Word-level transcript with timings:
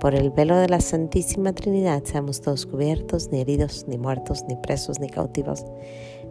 Por 0.00 0.14
el 0.14 0.30
velo 0.30 0.56
de 0.56 0.68
la 0.68 0.80
Santísima 0.80 1.52
Trinidad 1.52 2.04
seamos 2.04 2.40
todos 2.40 2.66
cubiertos, 2.66 3.30
ni 3.32 3.40
heridos, 3.40 3.86
ni 3.88 3.98
muertos, 3.98 4.44
ni 4.48 4.54
presos, 4.54 5.00
ni 5.00 5.08
cautivos, 5.08 5.64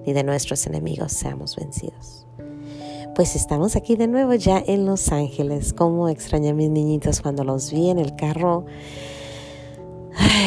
ni 0.05 0.13
de 0.13 0.23
nuestros 0.23 0.65
enemigos 0.67 1.11
seamos 1.11 1.57
vencidos. 1.57 2.25
Pues 3.13 3.35
estamos 3.35 3.75
aquí 3.75 3.95
de 3.95 4.07
nuevo 4.07 4.33
ya 4.35 4.63
en 4.65 4.85
Los 4.85 5.11
Ángeles. 5.11 5.73
Como 5.73 6.07
extrañé 6.07 6.49
a 6.49 6.53
mis 6.53 6.69
niñitos 6.69 7.19
cuando 7.19 7.43
los 7.43 7.71
vi 7.73 7.89
en 7.89 7.99
el 7.99 8.15
carro. 8.15 8.65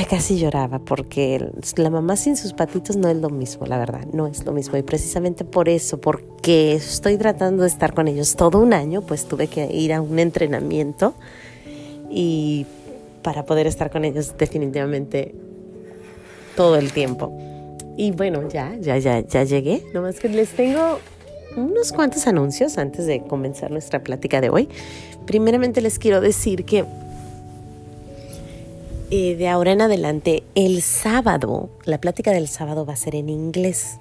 casi 0.09 0.39
lloraba 0.39 0.78
porque 0.78 1.50
la 1.77 1.91
mamá 1.91 2.16
sin 2.16 2.37
sus 2.37 2.52
patitos 2.52 2.97
no 2.97 3.09
es 3.09 3.16
lo 3.16 3.28
mismo, 3.28 3.66
la 3.66 3.78
verdad, 3.78 4.06
no 4.12 4.27
es 4.27 4.45
lo 4.45 4.52
mismo. 4.52 4.78
Y 4.78 4.83
precisamente 4.83 5.45
por 5.45 5.69
eso, 5.69 6.00
porque 6.00 6.75
estoy 6.75 7.16
tratando 7.19 7.62
de 7.62 7.69
estar 7.69 7.92
con 7.92 8.09
ellos 8.09 8.37
todo 8.37 8.59
un 8.61 8.73
año, 8.73 9.02
pues 9.02 9.27
tuve 9.27 9.48
que 9.48 9.66
ir 9.73 9.92
a 9.92 10.00
un 10.00 10.19
entrenamiento 10.19 11.14
y 12.11 12.66
para 13.23 13.45
poder 13.45 13.66
estar 13.66 13.91
con 13.91 14.05
ellos 14.05 14.34
definitivamente 14.38 15.34
todo 16.56 16.77
el 16.77 16.92
tiempo. 16.92 17.36
Y 17.97 18.12
bueno, 18.12 18.48
ya, 18.48 18.77
ya, 18.81 18.98
ya, 18.98 19.20
ya 19.20 19.45
llegué. 19.45 19.83
Nomás 19.92 20.20
que 20.20 20.28
les 20.28 20.50
tengo 20.50 20.98
unos 21.56 21.92
cuantos 21.92 22.27
anuncios 22.27 22.78
antes 22.78 23.06
de 23.06 23.22
comenzar 23.22 23.70
nuestra 23.70 24.03
plática 24.03 24.41
de 24.41 24.50
hoy. 24.50 24.69
Primeramente 25.27 25.80
les 25.80 25.98
quiero 25.98 26.20
decir 26.20 26.64
que 26.64 26.84
eh, 29.11 29.34
de 29.34 29.48
ahora 29.48 29.73
en 29.73 29.83
adelante, 29.83 30.45
el 30.55 30.83
sábado, 30.83 31.69
la 31.84 32.00
plática 32.00 32.30
del 32.30 32.47
sábado 32.47 32.86
va 32.86 32.92
a 32.92 32.97
ser 32.97 33.17
en 33.17 33.28
inglés. 33.28 33.98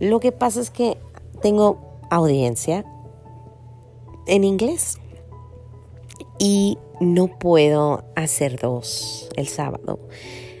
Lo 0.00 0.18
que 0.18 0.32
pasa 0.32 0.60
es 0.60 0.70
que 0.70 0.96
tengo 1.40 2.00
audiencia 2.10 2.84
en 4.26 4.42
inglés 4.42 4.98
y 6.42 6.76
no 6.98 7.28
puedo 7.28 8.02
hacer 8.16 8.58
dos 8.58 9.28
el 9.36 9.46
sábado. 9.46 10.00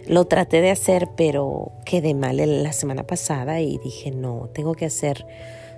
Lo 0.06 0.26
traté 0.26 0.60
de 0.60 0.70
hacer, 0.70 1.08
pero 1.16 1.72
quedé 1.84 2.14
mal 2.14 2.36
la 2.36 2.72
semana 2.72 3.02
pasada 3.02 3.60
y 3.60 3.78
dije, 3.78 4.12
no, 4.12 4.48
tengo 4.54 4.74
que 4.74 4.84
hacer 4.84 5.26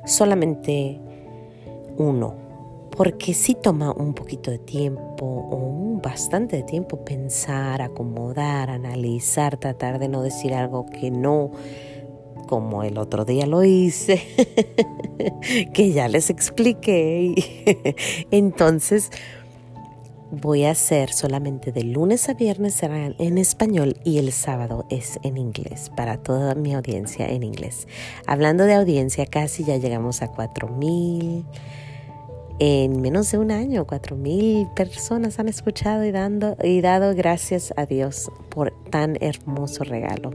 solamente 0.04 1.00
uno. 1.96 2.34
Porque 2.94 3.32
sí 3.32 3.54
toma 3.54 3.92
un 3.92 4.12
poquito 4.12 4.50
de 4.50 4.58
tiempo 4.58 5.24
o 5.24 6.00
bastante 6.02 6.56
de 6.56 6.64
tiempo 6.64 7.02
pensar, 7.02 7.80
acomodar, 7.80 8.68
analizar, 8.68 9.56
tratar 9.56 9.98
de 9.98 10.08
no 10.10 10.22
decir 10.22 10.52
algo 10.52 10.84
que 10.84 11.10
no, 11.10 11.50
como 12.46 12.82
el 12.82 12.98
otro 12.98 13.24
día 13.24 13.46
lo 13.46 13.64
hice, 13.64 14.22
que 15.72 15.92
ya 15.92 16.08
les 16.08 16.28
expliqué. 16.28 17.96
Entonces, 18.30 19.10
voy 20.30 20.64
a 20.64 20.70
hacer 20.70 21.12
solamente 21.12 21.72
de 21.72 21.84
lunes 21.84 22.28
a 22.28 22.34
viernes 22.34 22.74
será 22.74 23.14
en 23.18 23.38
español 23.38 23.96
y 24.04 24.18
el 24.18 24.32
sábado 24.32 24.86
es 24.90 25.18
en 25.22 25.36
inglés 25.36 25.90
para 25.96 26.16
toda 26.18 26.54
mi 26.54 26.74
audiencia 26.74 27.26
en 27.26 27.42
inglés. 27.42 27.86
Hablando 28.26 28.64
de 28.64 28.74
audiencia, 28.74 29.26
casi 29.26 29.64
ya 29.64 29.76
llegamos 29.76 30.22
a 30.22 30.28
4000 30.28 31.44
en 32.60 33.00
menos 33.00 33.32
de 33.32 33.38
un 33.38 33.50
año, 33.50 33.84
cuatro 33.84 34.16
mil 34.16 34.68
personas 34.76 35.40
han 35.40 35.48
escuchado 35.48 36.04
y, 36.04 36.12
dando, 36.12 36.56
y 36.62 36.80
dado 36.80 37.14
gracias 37.14 37.74
a 37.76 37.84
Dios 37.84 38.30
por 38.48 38.72
tan 38.90 39.16
hermoso 39.20 39.82
regalo. 39.82 40.30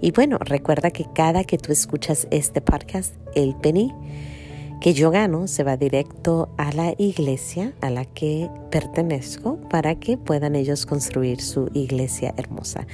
Y 0.00 0.12
bueno, 0.12 0.38
recuerda 0.38 0.90
que 0.90 1.06
cada 1.14 1.44
que 1.44 1.58
tú 1.58 1.70
escuchas 1.72 2.26
este 2.30 2.62
podcast, 2.62 3.14
el 3.34 3.54
penny 3.56 3.92
que 4.80 4.94
yo 4.94 5.10
gano 5.10 5.46
se 5.46 5.62
va 5.62 5.76
directo 5.76 6.48
a 6.56 6.72
la 6.72 6.94
iglesia 6.96 7.74
a 7.82 7.90
la 7.90 8.06
que 8.06 8.48
pertenezco 8.70 9.58
para 9.68 9.94
que 9.94 10.16
puedan 10.16 10.56
ellos 10.56 10.86
construir 10.86 11.42
su 11.42 11.70
iglesia 11.74 12.34
hermosa. 12.38 12.86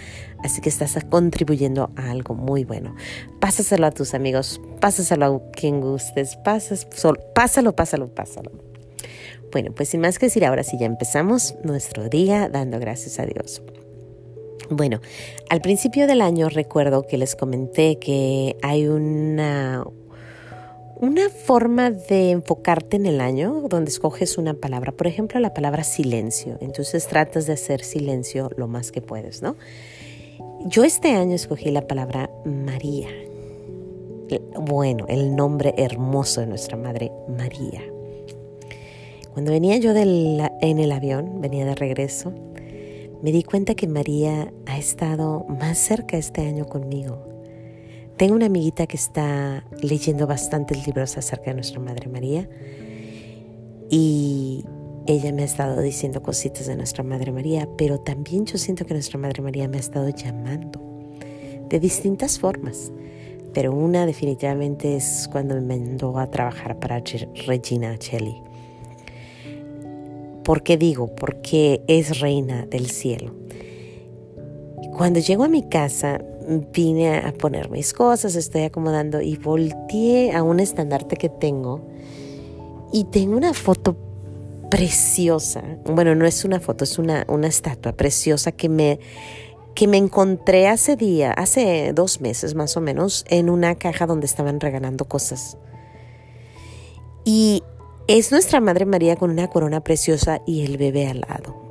Así 0.42 0.60
que 0.60 0.68
estás 0.68 0.96
contribuyendo 1.08 1.90
a 1.96 2.10
algo 2.10 2.34
muy 2.34 2.64
bueno. 2.64 2.94
Pásaselo 3.40 3.86
a 3.86 3.92
tus 3.92 4.14
amigos, 4.14 4.60
pásaselo 4.80 5.26
a 5.26 5.50
quien 5.52 5.80
gustes, 5.80 6.36
pásalo, 6.44 7.72
pásalo, 7.74 8.08
pásalo. 8.14 8.50
Bueno, 9.52 9.72
pues 9.72 9.88
sin 9.90 10.00
más 10.00 10.18
que 10.18 10.26
decir, 10.26 10.44
ahora 10.44 10.64
sí 10.64 10.76
ya 10.78 10.86
empezamos 10.86 11.54
nuestro 11.62 12.08
día 12.08 12.48
dando 12.48 12.80
gracias 12.80 13.20
a 13.20 13.26
Dios. 13.26 13.62
Bueno, 14.68 15.00
al 15.48 15.60
principio 15.60 16.08
del 16.08 16.20
año 16.20 16.48
recuerdo 16.48 17.06
que 17.06 17.16
les 17.16 17.36
comenté 17.36 18.00
que 18.00 18.56
hay 18.62 18.88
una 18.88 19.84
una 20.98 21.28
forma 21.28 21.90
de 21.90 22.30
enfocarte 22.30 22.96
en 22.96 23.06
el 23.06 23.20
año 23.20 23.66
donde 23.68 23.90
escoges 23.90 24.38
una 24.38 24.54
palabra, 24.54 24.92
por 24.92 25.06
ejemplo, 25.06 25.38
la 25.40 25.52
palabra 25.52 25.84
silencio. 25.84 26.56
Entonces 26.60 27.06
tratas 27.06 27.46
de 27.46 27.52
hacer 27.52 27.84
silencio 27.84 28.50
lo 28.56 28.66
más 28.66 28.92
que 28.92 29.02
puedes, 29.02 29.42
¿no? 29.42 29.56
Yo 30.64 30.84
este 30.84 31.12
año 31.12 31.34
escogí 31.34 31.70
la 31.70 31.86
palabra 31.86 32.30
María. 32.44 33.08
Bueno, 34.58 35.04
el 35.08 35.36
nombre 35.36 35.74
hermoso 35.76 36.40
de 36.40 36.46
nuestra 36.46 36.76
madre, 36.76 37.12
María. 37.28 37.82
Cuando 39.32 39.52
venía 39.52 39.76
yo 39.76 39.90
en 39.94 40.78
el 40.78 40.92
avión, 40.92 41.40
venía 41.42 41.66
de 41.66 41.74
regreso, 41.74 42.32
me 43.22 43.32
di 43.32 43.42
cuenta 43.42 43.74
que 43.74 43.86
María 43.86 44.52
ha 44.64 44.78
estado 44.78 45.44
más 45.44 45.78
cerca 45.78 46.16
este 46.16 46.40
año 46.40 46.66
conmigo 46.66 47.35
tengo 48.16 48.34
una 48.34 48.46
amiguita 48.46 48.86
que 48.86 48.96
está 48.96 49.64
leyendo 49.82 50.26
bastantes 50.26 50.86
libros 50.86 51.16
acerca 51.18 51.46
de 51.46 51.54
nuestra 51.54 51.80
Madre 51.80 52.08
María 52.08 52.48
y 53.90 54.64
ella 55.06 55.32
me 55.32 55.42
ha 55.42 55.44
estado 55.44 55.80
diciendo 55.82 56.22
cositas 56.22 56.66
de 56.66 56.76
nuestra 56.76 57.04
Madre 57.04 57.30
María, 57.30 57.68
pero 57.76 58.00
también 58.00 58.46
yo 58.46 58.58
siento 58.58 58.86
que 58.86 58.94
nuestra 58.94 59.18
Madre 59.18 59.42
María 59.42 59.68
me 59.68 59.76
ha 59.76 59.80
estado 59.80 60.08
llamando 60.08 60.80
de 61.68 61.78
distintas 61.78 62.38
formas. 62.38 62.90
Pero 63.52 63.72
una 63.72 64.04
definitivamente 64.04 64.96
es 64.96 65.28
cuando 65.30 65.54
me 65.54 65.78
mandó 65.78 66.18
a 66.18 66.30
trabajar 66.30 66.78
para 66.78 67.02
Regina 67.46 67.96
Celli. 67.98 68.36
¿Por 70.44 70.62
qué 70.62 70.76
digo? 70.76 71.14
Porque 71.14 71.82
es 71.86 72.20
reina 72.20 72.66
del 72.66 72.90
cielo. 72.90 73.34
Cuando 74.96 75.20
llego 75.20 75.44
a 75.44 75.48
mi 75.48 75.68
casa, 75.68 76.20
vine 76.72 77.18
a 77.18 77.32
poner 77.32 77.70
mis 77.70 77.92
cosas, 77.92 78.34
estoy 78.36 78.62
acomodando 78.62 79.20
y 79.20 79.36
volteé 79.36 80.32
a 80.32 80.42
un 80.42 80.60
estandarte 80.60 81.16
que 81.16 81.28
tengo 81.28 81.80
y 82.92 83.04
tengo 83.04 83.36
una 83.36 83.52
foto 83.52 83.96
preciosa. 84.70 85.62
Bueno, 85.84 86.14
no 86.14 86.26
es 86.26 86.44
una 86.44 86.60
foto, 86.60 86.84
es 86.84 86.98
una, 86.98 87.24
una 87.28 87.48
estatua 87.48 87.92
preciosa 87.92 88.52
que 88.52 88.68
me, 88.68 89.00
que 89.74 89.88
me 89.88 89.96
encontré 89.96 90.68
hace 90.68 90.96
día, 90.96 91.32
hace 91.32 91.92
dos 91.94 92.20
meses 92.20 92.54
más 92.54 92.76
o 92.76 92.80
menos, 92.80 93.24
en 93.28 93.50
una 93.50 93.74
caja 93.74 94.06
donde 94.06 94.26
estaban 94.26 94.60
regalando 94.60 95.06
cosas. 95.06 95.58
Y 97.24 97.62
es 98.06 98.30
nuestra 98.30 98.60
Madre 98.60 98.86
María 98.86 99.16
con 99.16 99.30
una 99.30 99.48
corona 99.48 99.82
preciosa 99.82 100.40
y 100.46 100.64
el 100.64 100.78
bebé 100.78 101.08
al 101.08 101.20
lado. 101.20 101.65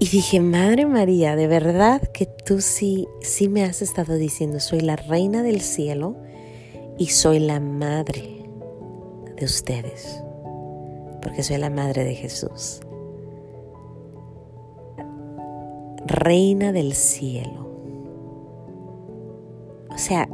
Y 0.00 0.08
dije, 0.08 0.38
Madre 0.38 0.86
María, 0.86 1.34
de 1.34 1.48
verdad 1.48 2.00
que 2.12 2.26
tú 2.26 2.60
sí, 2.60 3.08
sí 3.20 3.48
me 3.48 3.64
has 3.64 3.82
estado 3.82 4.14
diciendo, 4.14 4.60
soy 4.60 4.80
la 4.80 4.94
reina 4.94 5.42
del 5.42 5.60
cielo 5.60 6.16
y 6.98 7.06
soy 7.06 7.40
la 7.40 7.58
madre 7.58 8.48
de 9.36 9.44
ustedes, 9.44 10.22
porque 11.20 11.42
soy 11.42 11.56
la 11.58 11.70
madre 11.70 12.04
de 12.04 12.14
Jesús. 12.14 12.80
Reina 16.06 16.70
del 16.70 16.94
cielo. 16.94 17.68
O 19.90 19.98
sea, 19.98 20.28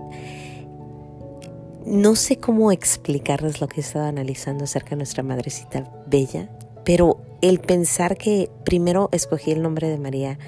no 1.86 2.16
sé 2.16 2.36
cómo 2.36 2.70
explicarles 2.70 3.62
lo 3.62 3.68
que 3.68 3.80
he 3.80 3.84
estado 3.84 4.04
analizando 4.04 4.64
acerca 4.64 4.90
de 4.90 4.96
nuestra 4.96 5.22
madrecita 5.22 5.90
bella, 6.06 6.50
pero 6.84 7.18
el 7.48 7.60
pensar 7.60 8.16
que 8.16 8.50
primero 8.64 9.10
escogí 9.12 9.50
el 9.50 9.60
nombre 9.60 9.88
de 9.88 9.98
María, 9.98 10.38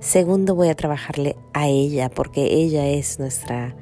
segundo 0.00 0.56
voy 0.56 0.68
a 0.68 0.74
trabajarle 0.74 1.36
a 1.52 1.68
ella 1.68 2.08
porque 2.08 2.54
ella 2.54 2.88
es 2.88 3.20
nuestra, 3.20 3.76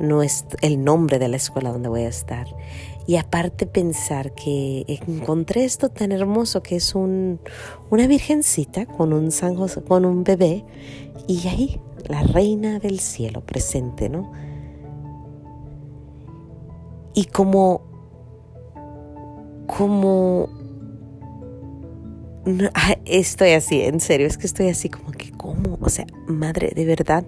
nuestro, 0.00 0.58
el 0.60 0.82
nombre 0.82 1.20
de 1.20 1.28
la 1.28 1.36
escuela 1.36 1.70
donde 1.70 1.88
voy 1.88 2.02
a 2.02 2.08
estar. 2.08 2.48
Y 3.06 3.16
aparte 3.16 3.66
pensar 3.66 4.34
que 4.34 4.84
encontré 5.06 5.64
esto 5.64 5.88
tan 5.88 6.10
hermoso 6.10 6.64
que 6.64 6.76
es 6.76 6.96
un, 6.96 7.38
una 7.90 8.08
virgencita 8.08 8.86
con 8.86 9.12
un, 9.12 9.30
con 9.86 10.04
un 10.04 10.24
bebé 10.24 10.64
y 11.28 11.46
ahí 11.46 11.80
la 12.08 12.22
reina 12.24 12.80
del 12.80 12.98
cielo 12.98 13.40
presente, 13.40 14.08
¿no? 14.08 14.32
Y 17.14 17.26
como, 17.26 17.82
estoy 23.04 23.50
así, 23.50 23.82
en 23.82 24.00
serio, 24.00 24.26
es 24.26 24.38
que 24.38 24.46
estoy 24.46 24.68
así 24.68 24.88
como 24.88 25.12
que, 25.12 25.30
¿cómo? 25.32 25.78
O 25.80 25.88
sea, 25.88 26.06
madre, 26.26 26.72
de 26.74 26.84
verdad, 26.84 27.24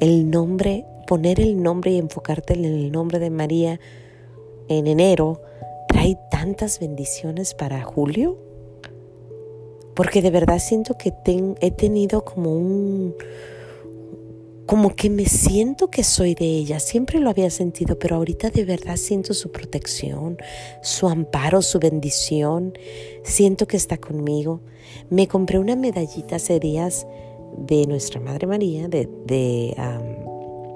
el 0.00 0.30
nombre, 0.30 0.84
poner 1.06 1.40
el 1.40 1.62
nombre 1.62 1.92
y 1.92 1.98
enfocarte 1.98 2.54
en 2.54 2.64
el 2.64 2.92
nombre 2.92 3.18
de 3.18 3.30
María 3.30 3.80
en 4.68 4.86
enero, 4.86 5.40
trae 5.88 6.18
tantas 6.30 6.80
bendiciones 6.80 7.54
para 7.54 7.82
Julio 7.82 8.38
porque 9.96 10.20
de 10.20 10.30
verdad 10.30 10.58
siento 10.58 10.96
que 10.98 11.12
he 11.60 11.70
tenido 11.70 12.22
como 12.24 12.52
un, 12.52 13.14
como 14.66 14.96
que 14.96 15.08
me 15.08 15.26
siento 15.26 15.88
que 15.88 16.02
soy 16.02 16.34
de 16.34 16.44
ella, 16.44 16.80
siempre 16.80 17.20
lo 17.20 17.30
había 17.30 17.50
sentido, 17.50 17.98
pero 17.98 18.16
ahorita 18.16 18.50
de 18.50 18.64
verdad 18.64 18.96
siento 18.96 19.32
su 19.32 19.52
protección, 19.52 20.38
su 20.82 21.08
amparo, 21.08 21.62
su 21.62 21.78
bendición, 21.78 22.76
siento 23.22 23.66
que 23.66 23.76
está 23.76 23.96
conmigo. 23.96 24.60
Me 25.08 25.28
compré 25.28 25.60
una 25.60 25.76
medallita 25.76 26.36
hace 26.36 26.58
días 26.58 27.06
de 27.56 27.86
Nuestra 27.86 28.20
Madre 28.20 28.48
María, 28.48 28.88
de, 28.88 29.08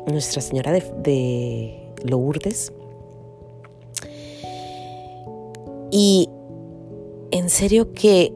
Nuestra 0.07 0.41
Señora 0.41 0.73
de, 0.73 0.85
de 1.03 1.93
Lourdes. 2.05 2.73
Y 5.91 6.29
en 7.33 7.51
serio 7.51 7.93
que 7.93 8.33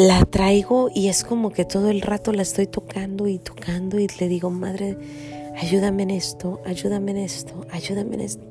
la 0.00 0.24
traigo 0.24 0.88
y 0.94 1.08
es 1.08 1.24
como 1.24 1.50
que 1.50 1.66
todo 1.66 1.90
el 1.90 2.00
rato 2.00 2.32
la 2.32 2.40
estoy 2.40 2.66
tocando 2.66 3.28
y 3.28 3.38
tocando 3.38 3.98
y 3.98 4.08
le 4.18 4.28
digo, 4.28 4.48
madre, 4.48 4.96
ayúdame 5.58 6.04
en 6.04 6.10
esto, 6.10 6.60
ayúdame 6.64 7.10
en 7.10 7.18
esto, 7.18 7.66
ayúdame 7.70 8.14
en 8.14 8.20
esto. 8.22 8.44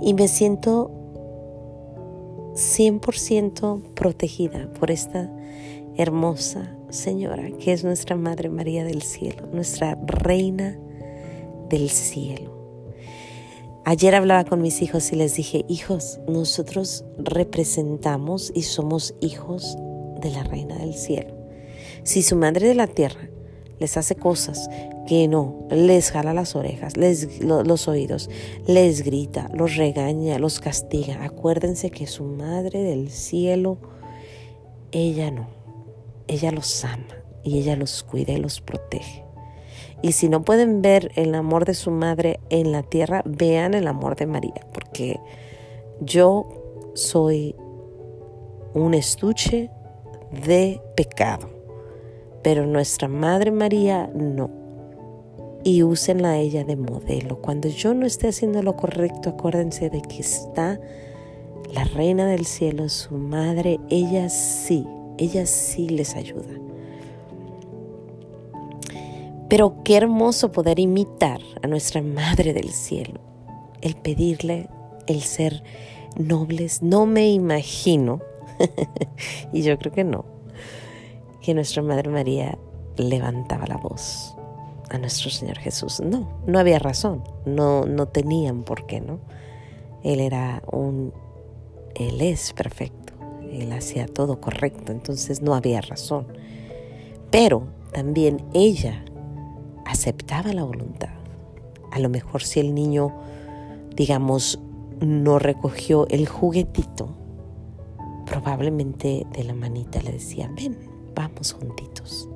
Y 0.00 0.14
me 0.14 0.26
siento 0.26 0.90
100% 2.54 3.92
protegida 3.92 4.72
por 4.72 4.90
esta 4.90 5.30
hermosa 5.96 6.74
señora 6.88 7.50
que 7.58 7.72
es 7.72 7.84
nuestra 7.84 8.16
Madre 8.16 8.48
María 8.48 8.84
del 8.84 9.02
Cielo, 9.02 9.48
nuestra 9.52 9.98
Reina 10.06 10.78
del 11.68 11.90
Cielo. 11.90 12.57
Ayer 13.90 14.14
hablaba 14.14 14.44
con 14.44 14.60
mis 14.60 14.82
hijos 14.82 15.12
y 15.12 15.16
les 15.16 15.36
dije, 15.36 15.64
hijos, 15.66 16.20
nosotros 16.28 17.06
representamos 17.16 18.52
y 18.54 18.64
somos 18.64 19.14
hijos 19.22 19.78
de 20.20 20.30
la 20.30 20.42
Reina 20.42 20.76
del 20.76 20.92
Cielo. 20.92 21.34
Si 22.02 22.22
su 22.22 22.36
Madre 22.36 22.68
de 22.68 22.74
la 22.74 22.86
Tierra 22.86 23.30
les 23.78 23.96
hace 23.96 24.14
cosas 24.14 24.68
que 25.06 25.26
no, 25.26 25.66
les 25.70 26.10
jala 26.10 26.34
las 26.34 26.54
orejas, 26.54 26.98
les, 26.98 27.42
los 27.42 27.88
oídos, 27.88 28.28
les 28.66 29.02
grita, 29.04 29.48
los 29.54 29.76
regaña, 29.76 30.38
los 30.38 30.60
castiga, 30.60 31.24
acuérdense 31.24 31.90
que 31.90 32.06
su 32.06 32.24
Madre 32.24 32.82
del 32.82 33.10
Cielo, 33.10 33.78
ella 34.92 35.30
no, 35.30 35.48
ella 36.26 36.52
los 36.52 36.84
ama 36.84 37.22
y 37.42 37.56
ella 37.56 37.74
los 37.74 38.02
cuida 38.02 38.34
y 38.34 38.38
los 38.38 38.60
protege. 38.60 39.27
Y 40.00 40.12
si 40.12 40.28
no 40.28 40.42
pueden 40.42 40.80
ver 40.80 41.10
el 41.16 41.34
amor 41.34 41.64
de 41.64 41.74
su 41.74 41.90
madre 41.90 42.40
en 42.50 42.70
la 42.72 42.82
tierra, 42.82 43.22
vean 43.24 43.74
el 43.74 43.86
amor 43.88 44.14
de 44.16 44.26
María, 44.26 44.66
porque 44.72 45.18
yo 46.00 46.48
soy 46.94 47.56
un 48.74 48.94
estuche 48.94 49.70
de 50.46 50.80
pecado, 50.96 51.48
pero 52.42 52.66
nuestra 52.66 53.08
Madre 53.08 53.50
María 53.50 54.10
no. 54.14 54.50
Y 55.64 55.82
úsenla 55.82 56.30
a 56.30 56.38
ella 56.38 56.64
de 56.64 56.76
modelo. 56.76 57.40
Cuando 57.42 57.68
yo 57.68 57.92
no 57.92 58.06
esté 58.06 58.28
haciendo 58.28 58.62
lo 58.62 58.76
correcto, 58.76 59.30
acuérdense 59.30 59.90
de 59.90 60.00
que 60.00 60.20
está 60.20 60.80
la 61.72 61.84
Reina 61.84 62.26
del 62.26 62.46
Cielo, 62.46 62.88
su 62.88 63.14
Madre, 63.14 63.80
ella 63.90 64.28
sí, 64.28 64.86
ella 65.18 65.44
sí 65.46 65.88
les 65.88 66.14
ayuda. 66.14 66.67
Pero 69.48 69.82
qué 69.82 69.96
hermoso 69.96 70.52
poder 70.52 70.78
imitar 70.78 71.40
a 71.62 71.66
nuestra 71.66 72.02
Madre 72.02 72.52
del 72.52 72.70
Cielo, 72.70 73.20
el 73.80 73.96
pedirle 73.96 74.68
el 75.06 75.22
ser 75.22 75.62
nobles. 76.16 76.82
No 76.82 77.06
me 77.06 77.30
imagino, 77.30 78.20
y 79.52 79.62
yo 79.62 79.78
creo 79.78 79.92
que 79.92 80.04
no, 80.04 80.26
que 81.40 81.54
nuestra 81.54 81.82
Madre 81.82 82.10
María 82.10 82.58
levantaba 82.96 83.66
la 83.66 83.76
voz 83.76 84.34
a 84.90 84.98
nuestro 84.98 85.30
Señor 85.30 85.58
Jesús. 85.58 86.00
No, 86.00 86.28
no 86.46 86.58
había 86.58 86.78
razón, 86.78 87.22
no, 87.46 87.86
no 87.86 88.06
tenían 88.06 88.64
por 88.64 88.86
qué, 88.86 89.00
¿no? 89.00 89.18
Él 90.02 90.20
era 90.20 90.62
un, 90.70 91.12
Él 91.94 92.20
es 92.20 92.52
perfecto, 92.52 93.14
Él 93.50 93.72
hacía 93.72 94.06
todo 94.06 94.40
correcto, 94.40 94.92
entonces 94.92 95.40
no 95.40 95.54
había 95.54 95.80
razón. 95.80 96.26
Pero 97.30 97.64
también 97.92 98.44
ella 98.54 99.04
aceptaba 99.88 100.52
la 100.52 100.64
voluntad. 100.64 101.08
A 101.90 101.98
lo 101.98 102.08
mejor 102.08 102.42
si 102.42 102.60
el 102.60 102.74
niño, 102.74 103.12
digamos, 103.96 104.60
no 105.00 105.38
recogió 105.38 106.06
el 106.08 106.28
juguetito, 106.28 107.16
probablemente 108.26 109.26
de 109.32 109.44
la 109.44 109.54
manita 109.54 110.02
le 110.02 110.12
decía, 110.12 110.50
ven, 110.54 110.76
vamos 111.14 111.52
juntitos 111.52 112.28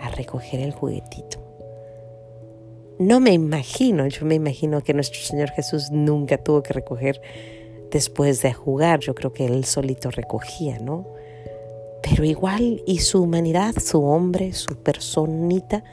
a 0.00 0.10
recoger 0.10 0.60
el 0.60 0.72
juguetito. 0.72 1.38
No 2.98 3.20
me 3.20 3.32
imagino, 3.32 4.06
yo 4.08 4.26
me 4.26 4.34
imagino 4.34 4.82
que 4.82 4.92
nuestro 4.92 5.20
Señor 5.20 5.50
Jesús 5.50 5.90
nunca 5.90 6.38
tuvo 6.38 6.62
que 6.62 6.72
recoger 6.72 7.22
después 7.90 8.42
de 8.42 8.52
jugar, 8.52 9.00
yo 9.00 9.14
creo 9.14 9.32
que 9.32 9.46
él 9.46 9.64
solito 9.64 10.10
recogía, 10.10 10.78
¿no? 10.80 11.06
Pero 12.02 12.24
igual 12.24 12.82
y 12.86 12.98
su 12.98 13.22
humanidad, 13.22 13.74
su 13.78 14.02
hombre, 14.02 14.52
su 14.54 14.76
personita, 14.76 15.84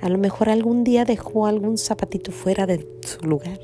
a 0.00 0.08
lo 0.08 0.18
mejor 0.18 0.48
algún 0.48 0.84
día 0.84 1.04
dejó 1.04 1.46
algún 1.46 1.76
zapatito 1.76 2.30
fuera 2.30 2.66
de 2.66 2.86
su 3.04 3.26
lugar. 3.26 3.58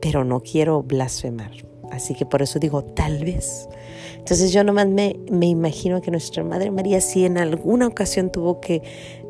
Pero 0.00 0.24
no 0.24 0.40
quiero 0.40 0.82
blasfemar. 0.82 1.52
Así 1.92 2.14
que 2.14 2.26
por 2.26 2.42
eso 2.42 2.58
digo, 2.58 2.82
tal 2.82 3.24
vez. 3.24 3.68
Entonces 4.16 4.52
yo 4.52 4.64
nomás 4.64 4.88
me, 4.88 5.16
me 5.30 5.46
imagino 5.46 6.00
que 6.00 6.10
nuestra 6.10 6.42
Madre 6.42 6.70
María 6.70 7.00
si 7.00 7.24
en 7.24 7.38
alguna 7.38 7.86
ocasión 7.86 8.32
tuvo 8.32 8.60
que 8.60 8.82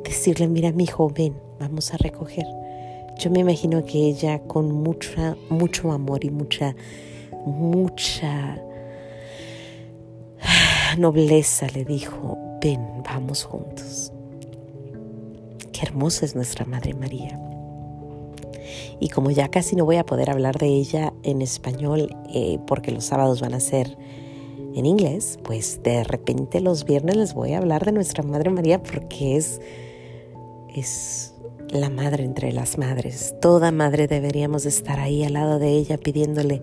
decirle, 0.04 0.49
mira 0.49 0.73
mi 0.73 0.85
hijo, 0.85 1.11
ven, 1.11 1.35
vamos 1.59 1.92
a 1.92 1.99
recoger. 1.99 2.47
Yo 3.18 3.30
me 3.30 3.40
imagino 3.40 3.85
que 3.85 3.99
ella 3.99 4.38
con 4.40 4.73
mucha, 4.73 5.37
mucho 5.50 5.92
amor 5.92 6.25
y 6.25 6.30
mucha, 6.30 6.75
mucha 7.44 8.61
nobleza 10.96 11.66
le 11.75 11.84
dijo, 11.84 12.38
ven, 12.61 13.02
vamos 13.04 13.44
juntos. 13.44 14.12
Qué 15.72 15.82
hermosa 15.82 16.25
es 16.25 16.34
nuestra 16.34 16.64
Madre 16.64 16.94
María. 16.94 17.38
Y 19.00 19.08
como 19.08 19.30
ya 19.30 19.49
casi 19.49 19.76
no 19.76 19.84
voy 19.84 19.96
a 19.96 20.06
poder 20.06 20.30
hablar 20.30 20.58
de 20.58 20.66
ella 20.66 21.12
en 21.22 21.42
español 21.42 22.16
eh, 22.32 22.58
porque 22.66 22.92
los 22.92 23.04
sábados 23.04 23.40
van 23.40 23.54
a 23.54 23.61
ser 23.61 23.96
en 24.75 24.87
inglés, 24.87 25.38
pues 25.42 25.82
de 25.82 26.04
repente 26.04 26.61
los 26.61 26.84
viernes 26.84 27.16
les 27.16 27.34
voy 27.34 27.52
a 27.52 27.58
hablar 27.58 27.84
de 27.84 27.92
nuestra 27.92 28.22
Madre 28.22 28.50
María 28.50 28.82
porque 28.82 29.37
es, 29.37 29.61
es 30.75 31.34
la 31.68 31.90
madre 31.90 32.25
entre 32.25 32.52
las 32.52 32.78
madres. 32.78 33.34
Toda 33.40 33.72
madre 33.72 34.06
deberíamos 34.06 34.66
estar 34.66 35.00
ahí 35.00 35.25
al 35.25 35.34
lado 35.34 35.58
de 35.58 35.70
ella 35.70 35.99
pidiéndole 35.99 36.62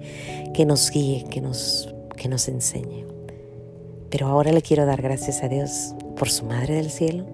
que 0.54 0.66
nos 0.66 0.90
guíe, 0.92 1.26
que 1.30 1.42
nos, 1.42 1.94
que 2.16 2.30
nos 2.30 2.48
enseñe. 2.48 3.19
Pero 4.10 4.28
ahora 4.28 4.52
le 4.52 4.62
quiero 4.62 4.86
dar 4.86 5.02
gracias 5.02 5.44
a 5.44 5.48
Dios 5.48 5.96
por 6.18 6.30
su 6.30 6.46
Madre 6.46 6.76
del 6.76 6.90
Cielo 6.90 7.26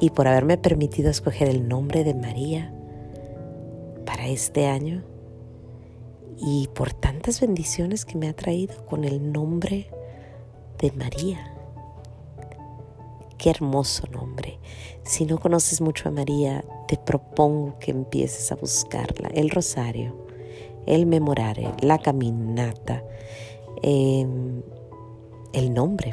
y 0.00 0.10
por 0.10 0.26
haberme 0.28 0.56
permitido 0.56 1.10
escoger 1.10 1.48
el 1.48 1.68
nombre 1.68 2.04
de 2.04 2.14
María 2.14 2.72
para 4.06 4.26
este 4.26 4.66
año 4.66 5.02
y 6.38 6.68
por 6.74 6.92
tantas 6.92 7.40
bendiciones 7.40 8.04
que 8.04 8.16
me 8.16 8.28
ha 8.28 8.34
traído 8.34 8.84
con 8.86 9.04
el 9.04 9.32
nombre 9.32 9.88
de 10.78 10.92
María. 10.92 11.52
Qué 13.38 13.50
hermoso 13.50 14.06
nombre. 14.08 14.58
Si 15.02 15.26
no 15.26 15.38
conoces 15.38 15.80
mucho 15.80 16.08
a 16.08 16.12
María, 16.12 16.64
te 16.88 16.96
propongo 16.96 17.78
que 17.78 17.90
empieces 17.90 18.50
a 18.50 18.56
buscarla. 18.56 19.28
El 19.34 19.50
rosario, 19.50 20.16
el 20.86 21.06
memorare, 21.06 21.70
la 21.80 21.98
caminata. 21.98 23.04
Eh, 23.82 24.26
el 25.54 25.72
nombre, 25.72 26.12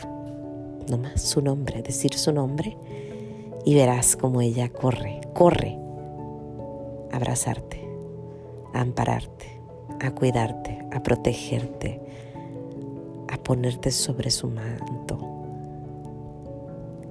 nomás 0.88 1.22
su 1.22 1.42
nombre, 1.42 1.82
decir 1.82 2.14
su 2.14 2.32
nombre 2.32 2.78
y 3.66 3.76
verás 3.76 4.16
como 4.16 4.42
ella 4.42 4.70
corre, 4.70 5.22
corre 5.34 5.78
a 7.12 7.16
abrazarte, 7.18 7.84
a 8.74 8.82
ampararte, 8.82 9.60
a 10.00 10.12
cuidarte, 10.12 10.86
a 10.92 11.02
protegerte, 11.02 12.00
a 13.30 13.38
ponerte 13.38 13.92
sobre 13.92 14.30
su 14.30 14.48
manto. 14.48 15.18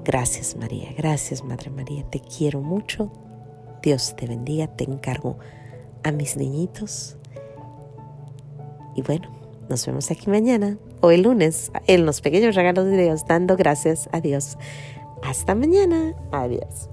Gracias 0.04 0.56
María, 0.56 0.92
gracias 0.96 1.44
Madre 1.44 1.70
María, 1.70 2.04
te 2.08 2.20
quiero 2.20 2.60
mucho. 2.60 3.10
Dios 3.82 4.14
te 4.16 4.26
bendiga, 4.26 4.68
te 4.68 4.84
encargo 4.84 5.37
a 6.04 6.12
mis 6.12 6.37
niñitos. 6.37 7.16
Y 8.94 9.02
bueno, 9.02 9.28
nos 9.68 9.84
vemos 9.87 10.10
aquí 10.10 10.28
mañana 10.28 10.78
o 11.00 11.11
el 11.11 11.23
lunes 11.23 11.73
en 11.87 12.07
los 12.07 12.21
pequeños 12.21 12.54
regalos 12.54 12.87
de 12.87 13.02
Dios, 13.02 13.26
dando 13.26 13.57
gracias 13.57 14.09
a 14.12 14.21
Dios. 14.21 14.59
Hasta 15.23 15.54
mañana. 15.54 16.14
Adiós. 16.33 16.88